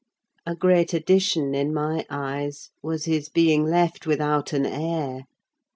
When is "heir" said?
4.65-5.27